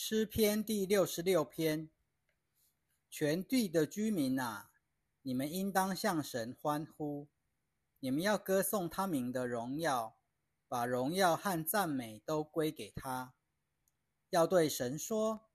[0.00, 1.90] 诗篇第六十六篇，
[3.10, 4.70] 全地的居民啊，
[5.22, 7.26] 你们应当向神欢呼，
[7.98, 10.16] 你们要歌颂他名的荣耀，
[10.68, 13.34] 把荣耀和赞美都归给他。
[14.30, 15.48] 要对神说：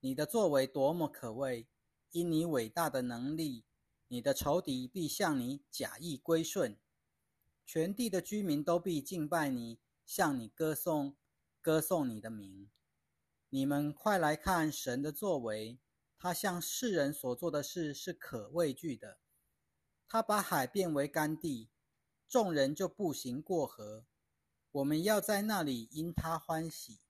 [0.00, 1.68] 你的作为多么可畏！
[2.10, 3.66] 因你伟大的能力，
[4.08, 6.78] 你的仇敌必向你假意归顺。
[7.66, 11.14] 全地的居民都必敬拜你，向你歌颂，
[11.60, 12.70] 歌颂你的名。
[13.52, 15.80] 你们快来看神的作为，
[16.16, 19.18] 他向世人所做的事是可畏惧的。
[20.08, 21.68] 他把海变为干地，
[22.28, 24.06] 众人就步行过河。
[24.70, 27.00] 我们要在那里因他欢喜。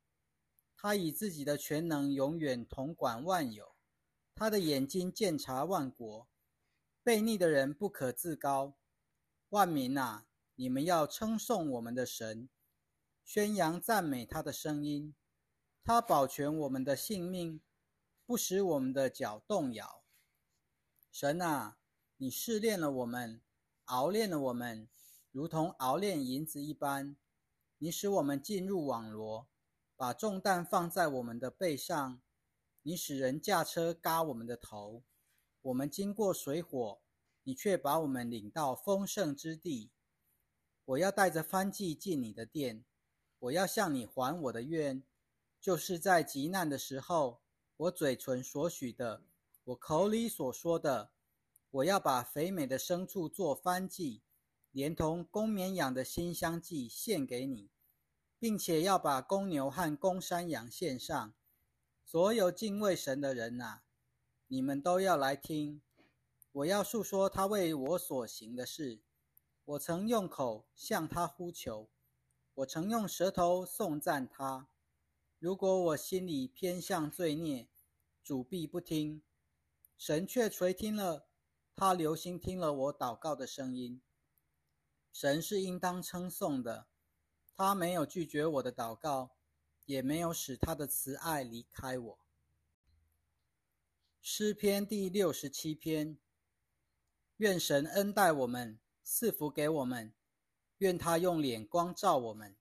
[0.75, 3.75] 他以自己的全能永远统管万有。
[4.35, 6.27] 他的眼睛鉴察万国，
[7.05, 8.79] 悖逆的人不可自高。
[9.51, 12.49] 万民啊，你们要称颂我们的神，
[13.23, 15.15] 宣扬赞美他的声音。
[15.83, 17.61] 他保全我们的性命，
[18.27, 20.05] 不使我们的脚动摇。
[21.11, 21.79] 神啊，
[22.19, 23.41] 你试炼了我们，
[23.87, 24.89] 熬炼了我们，
[25.33, 27.17] 如同熬炼银子一般。
[27.79, 29.49] 你使我们进入网罗，
[29.97, 32.21] 把重担放在我们的背上。
[32.83, 35.03] 你使人驾车嘎我们的头，
[35.63, 37.01] 我们经过水火，
[37.43, 39.91] 你却把我们领到丰盛之地。
[40.85, 42.85] 我要带着翻祭进你的殿，
[43.39, 45.03] 我要向你还我的愿，
[45.61, 47.43] 就是在极难的时候，
[47.77, 49.23] 我嘴唇所许的，
[49.65, 51.11] 我口里所说的，
[51.71, 54.23] 我要把肥美的牲畜做翻祭，
[54.71, 57.69] 连同公绵羊的新香祭献给你，
[58.39, 61.35] 并且要把公牛和公山羊献上。
[62.07, 63.83] 所有敬畏神的人呐，
[64.49, 65.83] 你们都要来听。
[66.53, 69.03] 我要述说他为我所行的事。
[69.67, 71.91] 我曾用口向他呼求，
[72.55, 74.70] 我曾用舌头颂赞他。
[75.41, 77.69] 如果我心里偏向罪孽，
[78.23, 79.23] 主必不听。
[79.99, 81.27] 神却垂听了，
[81.75, 84.01] 他留心听了我祷告的声音。
[85.13, 86.87] 神是应当称颂的，
[87.57, 89.33] 他没有拒绝我的祷告。
[89.87, 92.19] 也没有使他的慈爱离开我。
[94.21, 96.17] 诗篇第六十七篇：
[97.39, 100.13] 愿神恩待我们，赐福给我们；
[100.79, 102.57] 愿他用脸光照我们，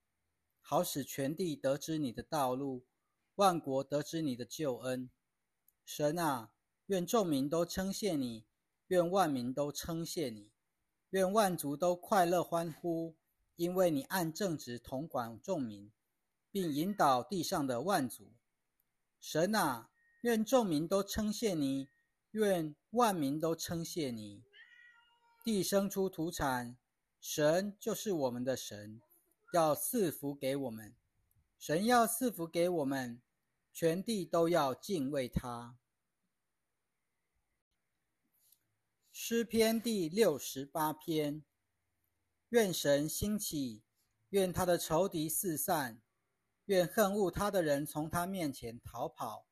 [0.70, 2.86] 好使全地得知你的道路，
[3.38, 5.10] 万国得知你的救恩。
[5.84, 6.52] 神啊，
[6.86, 8.46] 愿众民都称谢你，
[8.90, 10.52] 愿万民都称谢你，
[11.10, 13.16] 愿万族都快乐欢呼，
[13.56, 15.92] 因为你按正直统管众民。
[16.52, 18.32] 并引导地上的万族，
[19.20, 19.90] 神啊，
[20.22, 21.88] 愿众民都称谢你，
[22.32, 24.44] 愿万民都称谢你。
[25.44, 26.78] 地生出土产，
[27.20, 29.00] 神就是我们的神，
[29.52, 30.96] 要赐福给我们。
[31.58, 33.22] 神要赐福给我们，
[33.74, 35.78] 全地都要敬畏他。
[39.12, 41.44] 诗篇第六十八篇：
[42.50, 43.84] 愿神兴起，
[44.30, 46.02] 愿他的仇敌四散。
[46.66, 49.48] 愿恨恶他的人从他面前逃跑，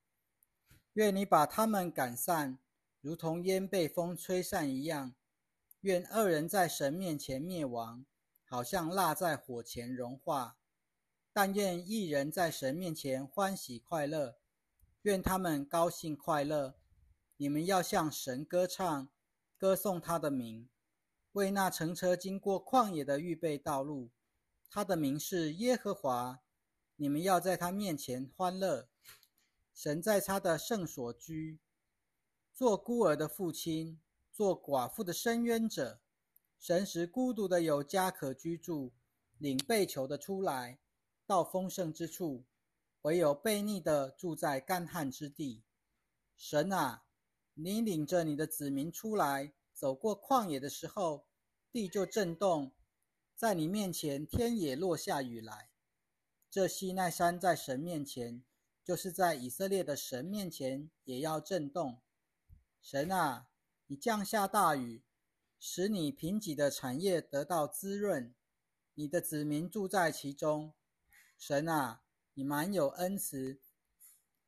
[0.93, 2.59] 愿你把他们赶散，
[3.01, 5.15] 如同烟被风吹散一样。
[5.81, 8.05] 愿恶人在神面前灭亡，
[8.49, 10.57] 好像蜡在火前融化。
[11.31, 14.37] 但愿一人在神面前欢喜快乐，
[15.03, 16.75] 愿他们高兴快乐。
[17.35, 19.07] 你们要向神歌唱，
[19.57, 20.67] 歌颂他的名，
[21.33, 24.09] 为那乘车经过旷野的预备道路。
[24.69, 26.39] 他的名是耶和华。
[26.95, 28.89] 你们要在他面前欢乐，
[29.71, 31.59] 神在他的圣所居。
[32.51, 35.99] 做孤儿的父亲，做寡妇的伸冤者，
[36.59, 38.91] 神使孤独的有家可居住，
[39.37, 40.79] 领被囚的出来
[41.25, 42.45] 到丰盛之处，
[43.03, 45.63] 唯有悖逆的住在干旱之地。
[46.35, 47.05] 神啊，
[47.53, 51.27] 你领着你的子民出来，走过旷野的时候，
[51.71, 52.73] 地就震动，
[53.35, 55.69] 在你面前天也落下雨来。
[56.49, 58.43] 这西奈山在神面前，
[58.83, 62.01] 就是在以色列的神面前也要震动。
[62.81, 63.47] 神啊，
[63.87, 65.03] 你降下大雨，
[65.59, 68.33] 使你贫瘠的产业得到滋润，
[68.93, 70.73] 你的子民住在其中。
[71.37, 72.01] 神啊，
[72.33, 73.59] 你满有恩慈，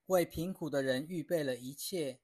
[0.08, 2.20] 为贫苦的人预备了一切。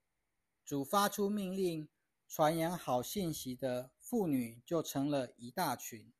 [0.63, 1.87] 主发出命令，
[2.27, 6.11] 传扬好信息的妇女就成了一大群，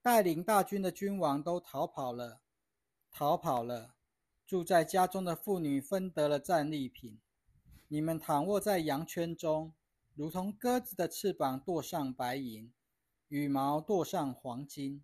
[0.00, 2.40] 带领大军的君王都逃跑了。
[3.10, 3.94] 逃跑了，
[4.46, 7.20] 住在家中的妇女分得了战利品。
[7.88, 9.74] 你们躺卧在羊圈中，
[10.14, 12.70] 如同鸽子的翅膀堕上白银，
[13.28, 15.02] 羽毛堕上黄金。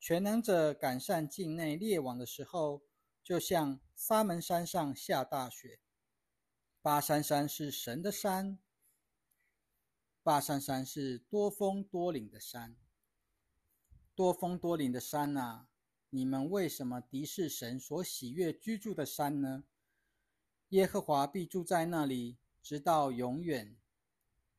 [0.00, 2.82] 全能者赶上境内列网的时候，
[3.22, 5.78] 就像沙门山上下大雪。
[6.82, 8.58] 巴山山是神的山，
[10.22, 12.76] 巴山山是多峰多岭的山。
[14.14, 15.68] 多峰多岭的山啊，
[16.08, 19.64] 你们为什么敌视神所喜悦居住的山呢？
[20.70, 23.76] 耶和华必住在那里，直到永远。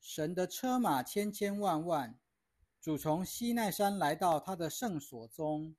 [0.01, 2.19] 神的车马千千万万，
[2.81, 5.75] 主从西奈山来到他的圣所中。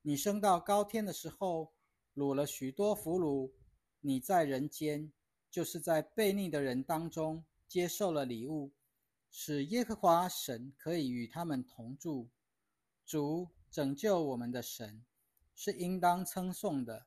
[0.00, 1.74] 你升到高天的时候。
[2.14, 3.52] 掳了许多俘虏，
[4.00, 5.12] 你在人间，
[5.52, 8.72] 就是在悖逆的人当中接受了礼物，
[9.30, 12.28] 使耶和华神可以与他们同住。
[13.06, 15.04] 主拯救我们的神
[15.54, 17.06] 是应当称颂的，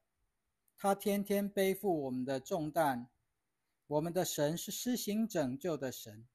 [0.77, 3.09] 他天天背负我们的重担。
[3.87, 6.25] 我们的神是施行拯救的神，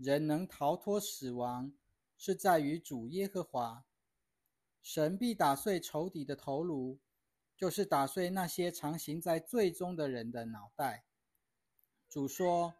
[0.00, 1.72] 人能逃脱死亡，
[2.16, 3.84] 是在于主耶和华。
[4.82, 6.98] 神必打碎仇敌的头颅。
[7.56, 11.04] 就是打碎那些常行在罪中的人的脑袋。
[12.08, 12.74] 主说：“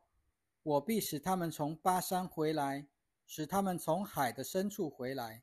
[0.64, 2.88] 我必使他们从巴山回来，
[3.26, 5.42] 使他们从海的深处回来，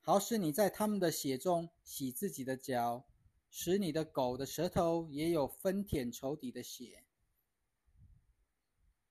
[0.00, 3.04] 好使你在他们的血中洗自己的脚，
[3.50, 7.04] 使你的狗的舌头也有分舔仇敌的血。”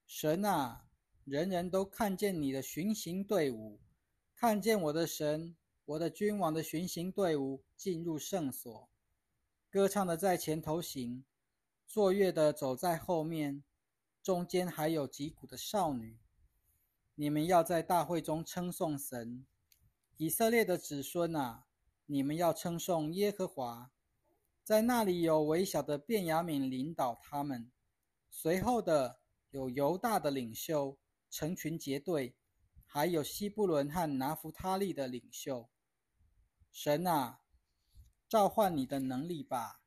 [0.08, 0.88] 神啊，
[1.24, 3.78] 人人都看见你的巡行队伍，
[4.34, 5.54] 看见我的神，
[5.84, 8.88] 我的君王的巡行队伍进入圣所。
[9.70, 11.24] 歌唱的在前头行，
[11.86, 13.62] 坐乐的走在后面，
[14.20, 16.18] 中间还有击鼓的少女。
[17.14, 19.46] 你们要在大会中称颂神，
[20.16, 21.66] 以色列的子孙啊，
[22.06, 23.92] 你们要称颂耶和华。
[24.64, 27.70] 在那里有微小的便雅悯领导他们，
[28.28, 29.20] 随后的
[29.50, 30.98] 有犹大的领袖
[31.32, 32.36] 成群结队，
[32.84, 35.70] 还有西布伦和拿弗他利的领袖。
[36.70, 37.40] 神啊！
[38.28, 39.80] 召唤你的能力吧，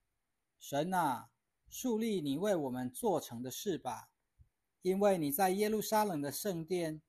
[0.57, 1.29] 神啊，
[1.69, 4.09] 树立你为我们做成的事吧，
[4.81, 7.03] 因为你在耶路撒冷的圣殿，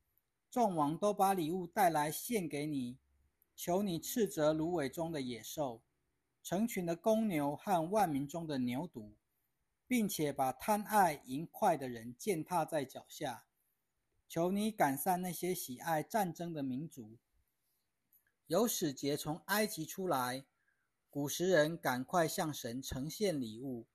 [0.50, 2.98] 众王都把礼物带来献给你，
[3.54, 5.82] 求你斥责芦苇中的野兽，
[6.42, 9.14] 成群的公牛和万民中的牛犊，
[9.86, 13.46] 并且把贪爱淫快的人践踏在脚下，
[14.28, 17.18] 求你赶散那些喜爱战争的民族，
[18.46, 20.46] 有使节从埃及出来。
[21.08, 23.86] 古时人赶快向神呈现礼物，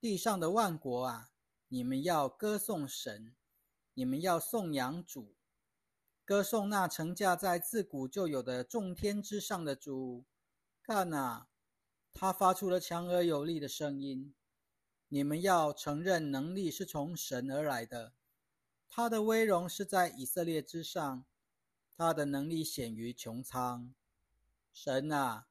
[0.00, 1.30] 地上的万国啊，
[1.68, 3.36] 你们要歌颂神，
[3.94, 5.36] 你们要颂扬主，
[6.24, 10.24] 歌颂那成驾在自古就有的众天之上的主。
[10.82, 11.46] 看啊，
[12.12, 14.34] 他发出了强而有力的声音。
[15.06, 18.14] 你们要承认能力是从神而来的，
[18.94, 21.24] 他的威荣是在以色列之上，
[21.96, 23.94] 他的能力显于穹苍。
[24.70, 25.46] 神啊！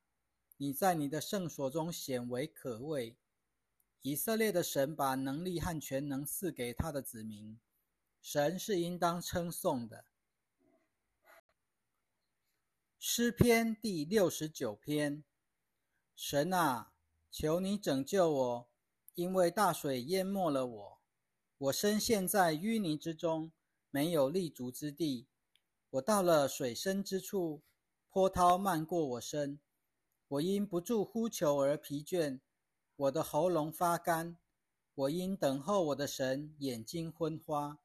[0.58, 3.18] 你在你的圣所中显为可畏。
[4.04, 7.60] 以色列的神把能力和全能赐给他的子民，
[8.22, 10.06] 神是应当称颂的。
[13.00, 15.24] 诗篇第六十九篇：
[16.16, 16.94] 神啊，
[17.32, 18.70] 求你拯救我，
[19.16, 21.01] 因为大水淹没了我，
[21.62, 23.52] 我身陷在淤泥之中，
[23.92, 25.28] 没有立足之地。
[25.92, 27.62] 我到了水深之处，
[28.10, 29.60] 波涛漫过我身。
[30.28, 32.40] 我因不住呼求而疲倦，
[32.96, 34.40] 我的喉咙发干。
[34.96, 37.78] 我因等候我的神，眼睛昏花。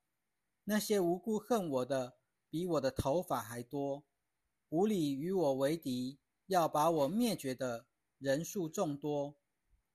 [0.64, 2.16] 那些无辜恨我的，
[2.48, 4.04] 比我的头发还多；
[4.70, 7.84] 无理与我为敌，要把我灭绝的
[8.16, 9.36] 人数众多。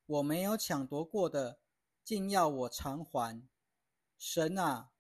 [0.06, 1.58] 我没有抢夺过的，
[2.04, 3.48] 竟要我偿还。
[4.24, 4.92] 神啊，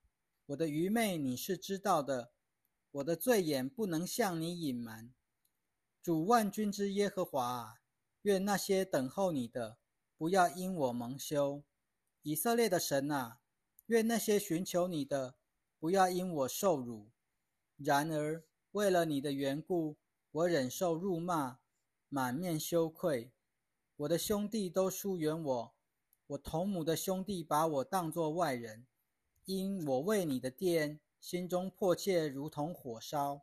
[0.47, 2.31] 我的愚昧你是知道的，
[2.89, 5.13] 我的罪眼不能向你隐瞒。
[6.01, 7.75] 主万军之耶和华啊，
[8.23, 9.77] 愿那些等候你的，
[10.17, 11.61] 不要因我蒙羞；
[12.23, 13.41] 以色列的神啊，
[13.85, 15.35] 愿那些寻求你的，
[15.77, 17.11] 不要因我受辱。
[17.77, 19.97] 然而为了你的缘故，
[20.31, 21.59] 我忍受辱骂，
[22.09, 23.31] 满面羞愧。
[23.97, 25.75] 我的兄弟都疏远我，
[26.25, 28.87] 我同母的兄弟把我当作外人，
[29.59, 33.41] 因我为你的殿，心中迫切如同火烧。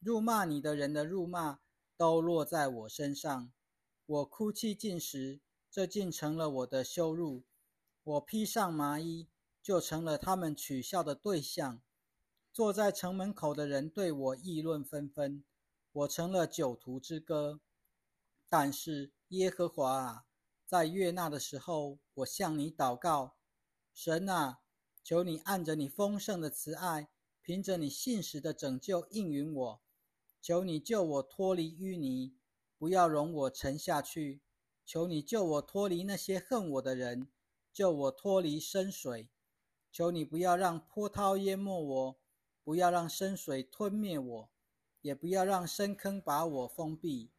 [0.00, 1.60] 辱骂你的人的辱骂。
[1.98, 3.50] 都落在我身上，
[4.04, 7.44] 我哭泣进食，这竟成了我的羞辱。
[8.04, 9.28] 我披上麻衣，
[9.62, 11.80] 就成了他们取笑的对象。
[12.52, 15.42] 坐在城门口的人对我议论纷纷，
[15.90, 17.60] 我成了酒徒之歌。
[18.46, 20.26] 但是耶和华啊，
[20.66, 23.36] 在悦纳的时候，我向你祷告，
[23.94, 24.60] 神啊，
[25.06, 27.06] 求你按着你丰盛的慈爱，
[27.40, 29.80] 凭着你信实的拯救应允我。
[30.42, 32.34] 求你救我脱离淤泥，
[32.76, 34.42] 不要容我沉下去。
[34.84, 37.28] 求你救我脱离那些恨我的人，
[37.72, 39.28] 救我脱离深水。
[39.92, 42.20] 求你不要让波涛淹没我，
[42.64, 44.50] 不要让深水吞灭我，
[45.02, 47.30] 也不要让深坑把我封闭。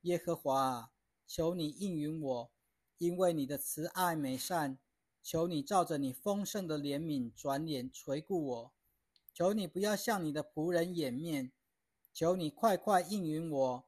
[0.00, 0.90] 耶和华啊，
[1.28, 2.52] 求你应允我，
[2.98, 4.80] 因为你的慈爱美善。
[5.24, 8.72] 求你照着你丰盛的怜悯转脸垂顾我。
[9.32, 11.50] 求你不要向你的仆人掩面。
[12.12, 13.84] 求你快快应允我，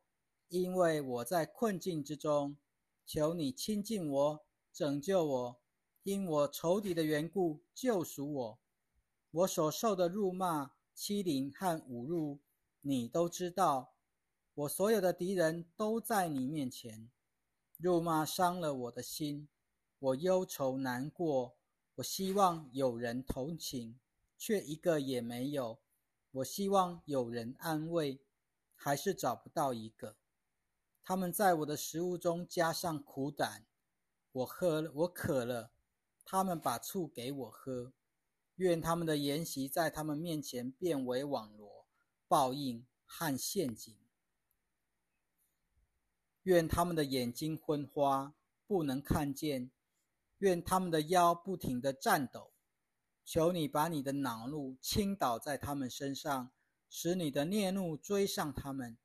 [0.49, 2.57] 因为我在困境之中。
[3.05, 5.61] 求你亲近我，拯救我，
[6.03, 8.59] 因我仇敌的缘故救赎我。
[9.31, 12.41] 我所受的辱骂、欺凌和侮辱，
[12.81, 13.93] 你都知道。
[14.55, 17.11] 我所有的敌人都在你面前。
[17.77, 19.49] 辱骂伤了我的心，
[20.07, 21.57] 我忧愁难过。
[21.97, 23.99] 我希望有人同情，
[24.39, 25.81] 却一个也没有。
[26.31, 28.21] 我希望有人安慰，
[28.77, 30.17] 还是找不到一个。
[31.03, 33.67] 他们在我的食物中加上苦胆，
[34.31, 35.73] 我喝了，我渴了，
[36.25, 37.93] 他们把醋给我喝。
[38.57, 41.87] 愿他们的筵席在他们面前变为网罗、
[42.29, 43.97] 报应和陷阱。
[46.45, 48.35] 愿他们的眼睛昏花，
[48.67, 49.71] 不能看见；
[50.39, 52.53] 愿他们的腰不停地颤抖。
[53.25, 56.53] 求你把你的恼怒倾倒在他们身上，
[56.89, 58.97] 使你的孽怒追上他们。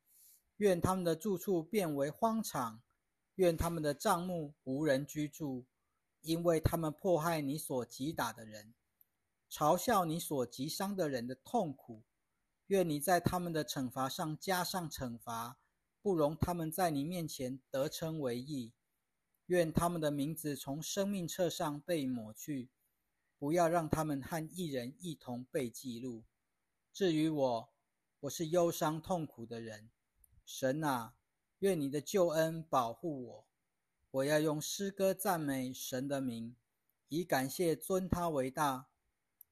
[0.58, 2.84] 愿他们的住处变为荒场，
[3.36, 5.66] 愿他们的帐幕无人居住，
[6.22, 8.76] 因为他们迫害你所击打的人，
[9.50, 12.04] 嘲笑你所击伤的人的痛苦。
[12.68, 15.58] 愿你在他们的惩罚上加上惩罚，
[16.04, 18.72] 不容他们在你面前得称为义。
[19.48, 22.70] 愿他们的名字从生命册上被抹去，
[23.38, 26.24] 不要让他们和一人一同被记录。
[26.94, 27.70] 至于我，
[28.22, 29.90] 我是忧伤痛苦的人。
[30.46, 31.16] 神啊，
[31.60, 33.46] 愿你的救恩保护我。
[34.12, 36.56] 我要用诗歌赞美神的名，
[37.08, 38.88] 以感谢尊他为大。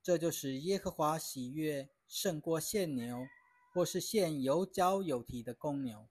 [0.01, 3.25] 这就是耶和华喜悦胜过献牛，
[3.74, 6.10] 或是献有角有蹄的公牛。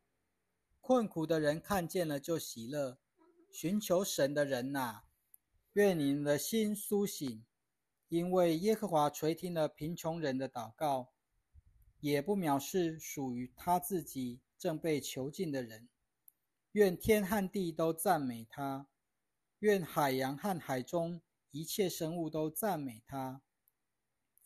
[0.80, 2.99] 困苦的人看见了就喜乐，
[3.50, 5.02] 寻求神的人呐，
[5.72, 7.44] 愿您的心苏醒，
[8.08, 11.12] 因为耶和华垂听了贫穷人的祷告，
[12.00, 14.40] 也不藐视属于他自己。
[14.58, 15.88] 正被囚禁的人，
[16.72, 18.88] 愿天和地都赞美他，
[19.60, 23.40] 愿海洋和海中一切生物都赞美他，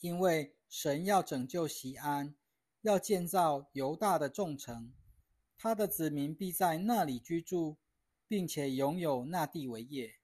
[0.00, 2.35] 因为神要拯救西安，
[2.82, 4.92] 要建造犹大的众城，
[5.56, 7.78] 他的子民必在那里居住，
[8.33, 10.15] 并且拥有那地为业。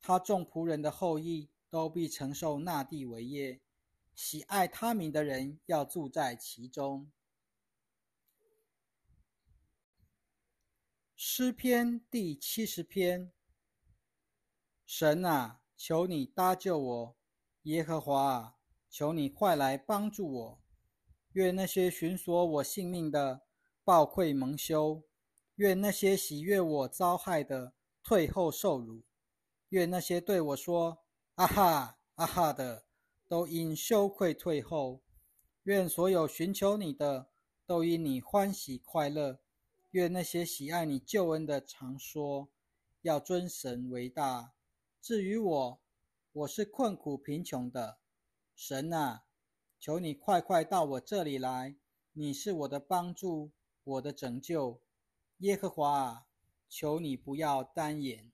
[0.00, 3.60] 他众仆人的后裔都必承受那地为业，
[4.16, 7.12] 喜爱他名的人要住在其中。
[11.14, 13.30] 诗篇第七十篇。
[14.84, 17.14] 神啊，求你搭救我；
[17.62, 18.56] 耶和华啊，
[18.90, 20.62] 求你快来帮助我。
[21.34, 23.42] 愿那些寻索我性命的
[23.84, 25.04] 暴愧蒙羞；
[25.60, 29.02] 愿那些喜悦我遭害的退后受辱；
[29.68, 31.00] 愿那些对我说
[31.36, 32.86] “啊哈，啊哈”的
[33.28, 35.02] 都因羞愧退后；
[35.64, 37.28] 愿所有寻求你的
[37.66, 39.38] 都因你欢喜快乐。
[39.90, 42.48] 愿那些喜爱你救恩的常说，
[43.02, 44.54] 要尊神为大。
[44.98, 45.80] 至于我，
[46.32, 47.98] 我是困苦贫穷的。
[48.56, 49.24] 神啊，
[49.78, 51.76] 求你快快到我这里来。
[52.14, 53.50] 你是我的帮助，
[53.84, 54.80] 我的拯救。
[55.40, 56.26] 耶和华，
[56.68, 58.30] 求你不要单眼。